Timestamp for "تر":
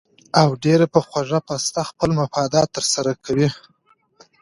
2.75-2.85